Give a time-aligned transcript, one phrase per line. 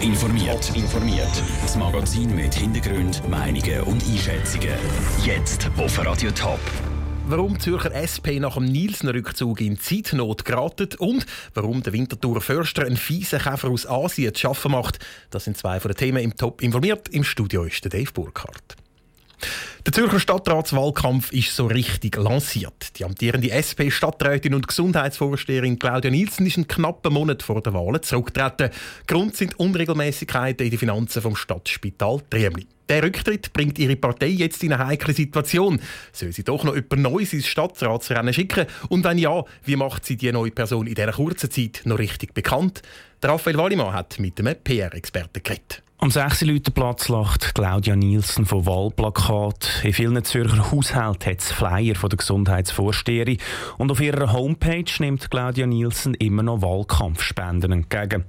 [0.00, 0.74] Informiert.
[0.74, 1.42] informiert.
[1.60, 4.74] Das Magazin mit Hintergrund, Meinungen und Einschätzungen.
[5.26, 6.58] Jetzt auf Radio Top.
[7.26, 12.96] Warum Zürcher SP nach dem Nielsen-Rückzug in Zeitnot geraten und warum der Winterthur Förster einen
[12.96, 16.62] fiesen Käfer aus Asien zu schaffen macht, das sind zwei von den Themen im Top
[16.62, 17.10] informiert.
[17.10, 18.76] Im Studio ist der Dave Burkhardt.
[19.86, 22.98] Der Zürcher Stadtratswahlkampf ist so richtig lanciert.
[22.98, 28.68] Die amtierende SP-Stadträtin und Gesundheitsvorsteherin Claudia Nielsen ist einen knappen Monat vor der Wahlen zurückgetreten.
[29.06, 32.66] Grund sind Unregelmäßigkeiten in den Finanzen vom Stadtspital Triemli.
[32.90, 35.80] Der Rücktritt bringt ihre Partei jetzt in eine heikle Situation.
[36.12, 38.66] Soll sie doch noch jemand Neues ins Stadtratsrennen schicken?
[38.90, 42.34] Und wenn ja, wie macht sie die neue Person in dieser kurzen Zeit noch richtig
[42.34, 42.82] bekannt?
[43.22, 45.82] Raphael Wallimann hat mit einem PR-Experten geredet.
[46.02, 46.46] Am 6.
[46.74, 49.82] Platz lacht Claudia Nielsen von Wahlplakat.
[49.84, 53.36] In vielen Zürcher Haushalten hat es Flyer von der Gesundheitsvorsteherin.
[53.76, 58.24] Und auf ihrer Homepage nimmt Claudia Nielsen immer noch Wahlkampfspenden entgegen.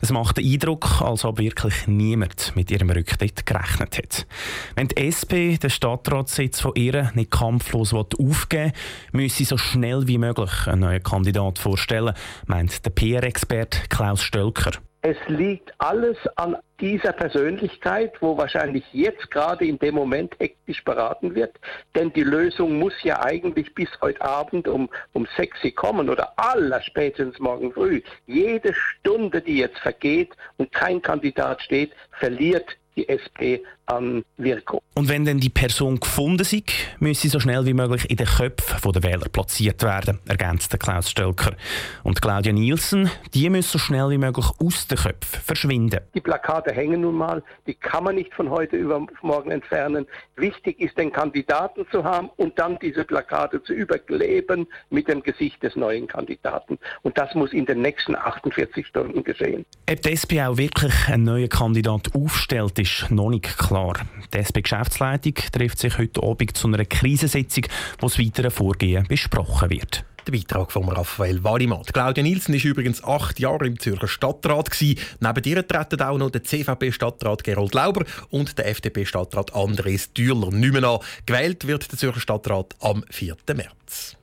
[0.00, 4.26] Es macht den Eindruck, als ob wirklich niemand mit ihrem Rücktritt gerechnet hat.
[4.74, 8.72] Wenn die SP den Stadtratssitz von ihr nicht kampflos aufgeben
[9.12, 12.14] will, müsse sie so schnell wie möglich einen neuen Kandidat vorstellen,
[12.46, 14.72] meint der PR-Experte Klaus Stölker.
[15.02, 21.34] Es liegt alles an dieser Persönlichkeit, wo wahrscheinlich jetzt gerade in dem Moment hektisch beraten
[21.34, 21.58] wird.
[21.94, 26.32] Denn die Lösung muss ja eigentlich bis heute Abend um, um 6 Uhr kommen oder
[26.36, 28.02] aller spätestens morgen früh.
[28.26, 34.80] Jede Stunde, die jetzt vergeht und kein Kandidat steht, verliert die SP an Wirkung.
[34.94, 36.54] Und wenn dann die Person gefunden ist,
[36.98, 41.10] müsse sie so schnell wie möglich in den Köpfen der Wähler platziert werden, ergänzt Klaus
[41.10, 41.52] Stölker.
[42.02, 46.00] Und Claudia Nielsen, die müssen so schnell wie möglich aus den Köpfen verschwinden.
[46.14, 50.06] Die Plakate hängen nun mal, die kann man nicht von heute über morgen entfernen.
[50.36, 55.62] Wichtig ist, den Kandidaten zu haben und dann diese Plakate zu überkleben mit dem Gesicht
[55.62, 56.78] des neuen Kandidaten.
[57.02, 59.64] Und das muss in den nächsten 48 Stunden geschehen.
[59.90, 63.79] Ob die SP auch wirklich einen neuen Kandidat aufstellt, ist noch nicht klar.
[64.32, 67.64] Die SP-Geschäftsleitung trifft sich heute Abend zu einer Krisensitzung,
[67.98, 70.04] wo das weitere Vorgehen besprochen wird.
[70.26, 71.82] Der Beitrag von Raphael Wallimann.
[71.84, 74.70] Claudia Nielsen war übrigens acht Jahre im Zürcher Stadtrat.
[74.70, 74.98] Gewesen.
[75.18, 80.72] Neben ihr treten auch noch der CVP-Stadtrat Gerold Lauber und der FDP-Stadtrat Andres Dürler nicht
[80.72, 80.98] mehr an.
[81.26, 83.36] Gewählt wird der Zürcher Stadtrat am 4.
[83.54, 84.16] März.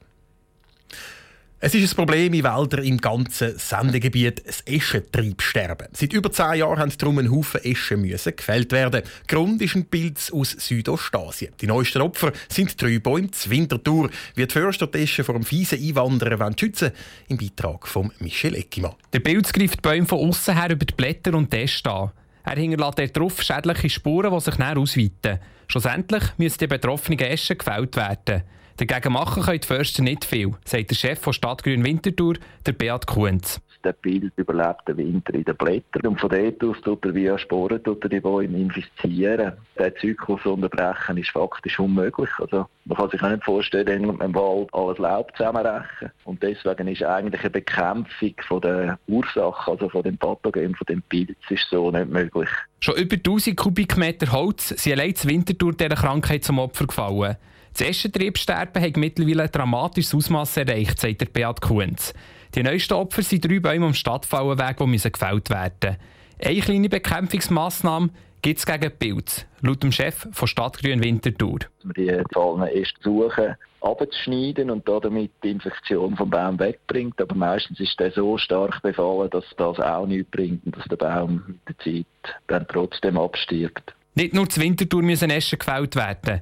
[1.60, 5.88] Es ist ein Problem in Wäldern im ganzen Sendegebiet, das Eschentriebsterben.
[5.92, 9.02] Seit über zehn Jahren haben darum ein Haufen Eschen müssen gefällt werden.
[9.28, 11.54] Grund ist ein Pilz aus Südostasien.
[11.60, 14.12] Die neuesten Opfer sind drei Bäume zur Wintertour.
[14.36, 16.92] Wie die Förster die Eschen vor dem fiesen Einwanderer schützen
[17.28, 18.94] im Beitrag von Michel Eckimann.
[19.12, 22.12] Der Pilz greift die Bäume von außen her über die Blätter und die Äste an.
[22.44, 25.40] Er hinterlässt darauf schädliche Spuren, die sich näher ausweiten.
[25.68, 28.44] Schlussendlich müssen die betroffenen Eschen gefällt werden.
[28.78, 33.08] Dagegen machen können die Förster nicht viel, sagt der Chef von Stadtgrün Winterthur, der Beat
[33.08, 33.60] Kunz.
[33.84, 37.40] Der Bild überlebt den Winter in den Blättern und von dort aus tut er via
[37.40, 39.54] Sporen tut er die Bäume infizieren.
[39.80, 42.30] Der Zyklus unterbrechen ist faktisch unmöglich.
[42.40, 46.12] Also man kann sich auch nicht vorstellen, dass im Wald alles Laub zusammenrechen.
[46.26, 51.02] Und deswegen ist eigentlich eine Bekämpfung von der Ursache, also von dem Pathogen, von dem
[51.04, 52.50] Pilz, ist so nicht möglich.
[52.80, 57.38] Schon über 1000 Kubikmeter Holz sind allein zur Winterthur dieser Krankheit zum Opfer gefallen.
[57.78, 62.12] Das Eschentriebsterben hat mittlerweile ein dramatisches Ausmaß erreicht, sagt der Beat Kunz.
[62.56, 65.98] Die neuesten Opfer sind drei Bäume am Stadtfallenweg, die müssen gefällt werden
[66.44, 68.10] Eine kleine Bekämpfungsmaßnahme
[68.42, 71.60] gibt es gegen Pilz, laut dem Chef von Stadtgrün Winterthur.
[71.84, 77.22] Wir die Zahlen erst suchen, abzuschneiden und damit die Infektion vom Baum wegbringt.
[77.22, 80.96] Aber meistens ist der so stark befallen, dass das auch nichts bringt und dass der
[80.96, 83.94] Baum mit der Zeit dann trotzdem abstirbt.
[84.16, 86.42] Nicht nur zu Winterthur müssen Eschen gefällt werden.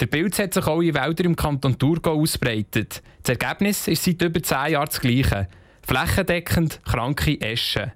[0.00, 3.02] Der Pilz hat sich auch in Wäldern im Kanton Thurgau ausbreitet.
[3.22, 5.48] Das Ergebnis ist seit über zehn Jahren das gleiche.
[5.82, 7.92] Flächendeckend kranke Eschen.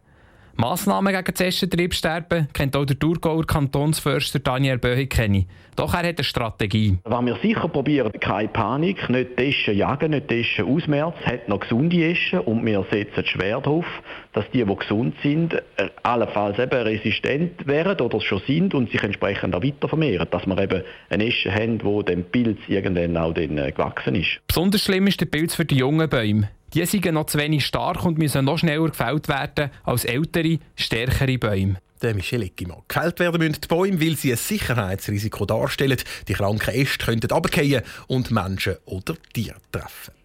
[0.61, 5.47] Massnahmen gegen das Eschentriebsterben kennt auch der Thurgauer Kantonsförster Daniel Böhikeni.
[5.77, 6.99] Doch er hat eine Strategie.
[7.05, 11.49] Was wir sicher probieren, keine Panik, nicht die Eschen jagen, nicht die Eschen ausmerzen, hat
[11.49, 13.85] noch gesunde Eschen und wir setzen schwer darauf,
[14.33, 15.63] dass die, die gesund sind, äh,
[16.03, 20.27] allenfalls eben resistent werden oder schon sind und sich entsprechend auch weiter vermehren.
[20.29, 24.41] Dass wir eben eine Esche haben, wo dem Pilz irgendwann auch dann äh, gewachsen ist.
[24.49, 26.49] Besonders schlimm ist der Pilz für die jungen Bäume.
[26.75, 31.38] Die sind noch zu wenig stark und müssen noch schneller gefällt werden als ältere, stärkere
[31.38, 31.76] Bäume.
[32.03, 32.82] Der Michel Eckimann.
[32.87, 35.99] Gefällt werden müssen die Bäume, weil sie ein Sicherheitsrisiko darstellen.
[36.29, 40.18] Die kranken Äste könnten runterfallen und Menschen oder Tiere treffen.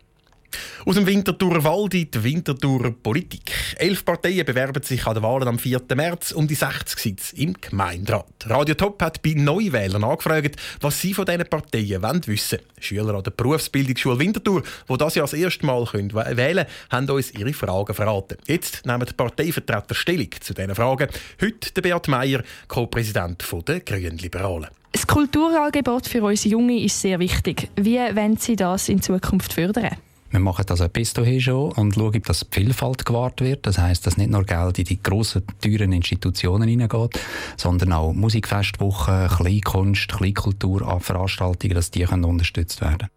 [0.86, 3.52] Aus dem Winterthurer Wald in die Winterthurer Politik.
[3.78, 5.82] Elf Parteien bewerben sich an den Wahlen am 4.
[5.96, 8.26] März um die 60 Sitze im Gemeinderat.
[8.46, 13.24] Radio Top hat bei Neuwählern angefragt, was sie von diesen Parteien wollen wissen Schüler an
[13.24, 17.54] der Berufsbildungsschule Winterthur, die das ja das erste Mal können wählen können, haben uns ihre
[17.54, 18.38] Fragen verraten.
[18.48, 21.08] Jetzt nehmen die Parteivertreter Stellung zu diesen Fragen.
[21.42, 24.70] Heute der Beat Meier, Co-Präsident der Grünen Liberalen.
[24.92, 27.70] Das Kulturangebot für unsere Jungen ist sehr wichtig.
[27.76, 29.98] Wie wollen Sie das in Zukunft fördern?
[30.34, 33.68] Wir machen das bis dahin schon und schauen, dass die Vielfalt gewahrt wird.
[33.68, 37.20] Das heißt, dass nicht nur Geld in die grossen, teuren Institutionen hineingeht,
[37.56, 43.10] sondern auch Musikfestwochen, Kleinkunst, Kleinkultur, Veranstaltungen, dass die können unterstützt werden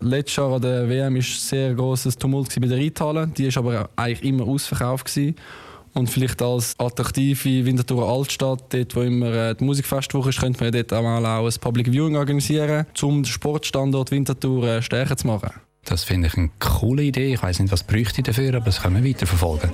[0.00, 3.28] Letztes Jahr an der WM war ein sehr grosses Tumult bei der Rheinhalle.
[3.28, 5.04] Die war aber eigentlich immer ausverkauft.
[5.06, 5.36] Gewesen.
[5.92, 10.72] Und vielleicht als attraktive Winterthur Altstadt, dort wo immer äh, die Musikfestwoche ist, könnte man
[10.72, 15.28] dort auch mal auch ein Public Viewing organisieren, um den Sportstandort Winterthur äh, stärker zu
[15.28, 15.52] machen.
[15.84, 17.34] Das finde ich eine coole Idee.
[17.34, 19.70] Ich weiß nicht, was bräuchte ich dafür, aber das können wir weiterverfolgen.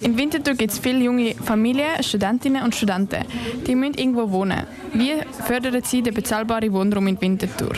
[0.00, 3.24] In Winterthur gibt es viele junge Familien, Studentinnen und Studenten.
[3.66, 4.64] Die müssen irgendwo wohnen.
[4.94, 5.14] Wie
[5.44, 7.72] fördern Sie den bezahlbaren Wohnraum in Winterthur?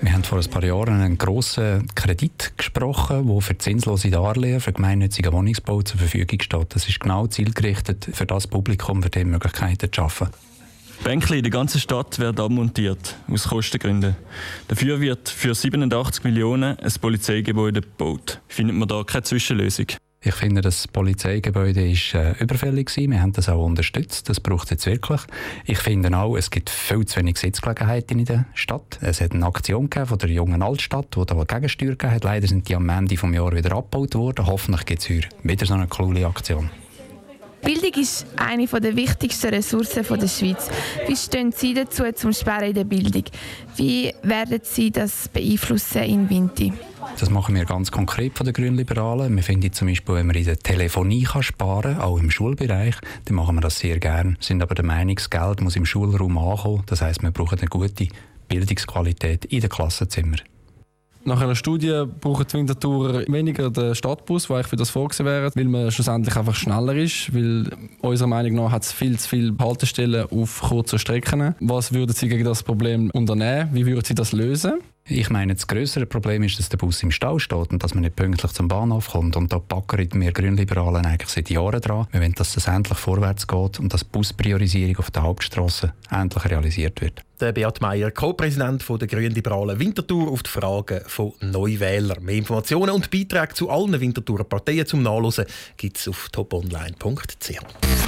[0.00, 4.72] Wir haben vor ein paar Jahren einen grossen Kredit gesprochen, der für zinslose Darlehen für
[4.72, 6.74] gemeinnützigen Wohnungsbau zur Verfügung steht.
[6.76, 10.28] Das ist genau zielgerichtet für das Publikum, für die Möglichkeiten zu schaffen.
[11.04, 14.16] Bänkli in der ganzen Stadt werden abmontiert, aus Kostengründen.
[14.66, 18.40] Dafür wird für 87 Millionen ein Polizeigebäude gebaut.
[18.48, 19.86] Findet man da keine Zwischenlösung?
[20.20, 23.12] Ich finde, das Polizeigebäude ist äh, überfällig gewesen.
[23.12, 24.28] Wir haben das auch unterstützt.
[24.28, 25.20] Das braucht es jetzt wirklich.
[25.64, 28.98] Ich finde auch, es gibt viel zu wenig Sitzgelegenheiten in der Stadt.
[29.00, 32.24] Es hat eine Aktion von der jungen Altstadt, die da Gegensteuer gegeben hat.
[32.24, 34.46] Leider sind die am Ende des Jahres wieder abgebaut worden.
[34.46, 36.68] Hoffentlich gibt es wieder so eine coole Aktion.
[37.62, 40.68] Bildung ist eine der wichtigsten Ressourcen der Schweiz.
[41.06, 43.24] Wie stehen Sie dazu zum Sparen in der Bildung?
[43.76, 46.72] Wie werden Sie das beeinflussen in Winti?
[47.18, 49.34] Das machen wir ganz konkret von den Grünliberalen.
[49.34, 52.96] Wir finden zum Beispiel, wenn man in der Telefonie kann sparen kann, auch im Schulbereich,
[53.24, 54.30] dann machen wir das sehr gerne.
[54.30, 56.84] Wir sind aber der Meinung, das Geld muss im Schulraum ankommen.
[56.86, 58.08] Das heißt, wir brauchen eine gute
[58.48, 60.40] Bildungsqualität in den Klassenzimmern.
[61.24, 65.64] Nach einer Studie braucht die Winterthur weniger den Stadtbus, der für das vorgesehen wäre, weil
[65.64, 67.70] man schlussendlich einfach schneller ist, weil
[68.00, 71.54] unserer Meinung nach hat es viel zu viele Haltestellen auf kurzen Strecken.
[71.60, 73.70] Was würden Sie gegen das Problem unternehmen?
[73.72, 74.80] Wie würden Sie das lösen?
[75.10, 78.02] Ich meine, das größere Problem ist, dass der Bus im Stau steht und dass man
[78.02, 79.36] nicht pünktlich zum Bahnhof kommt.
[79.36, 82.06] Und da packen wir Grünliberalen eigentlich seit Jahren dran.
[82.10, 86.44] Wir wollen, dass es endlich vorwärts geht und dass die Buspriorisierung auf der Hauptstrasse endlich
[86.44, 87.22] realisiert wird.
[87.40, 92.22] Der Beat Meier, Co-Präsident der Grünliberalen Winterthur, auf die Fragen von Neuwählern.
[92.22, 95.46] Mehr Informationen und Beiträge zu allen Winterthurer Parteien zum Nachlesen
[95.78, 98.07] gibt es auf toponline.ch.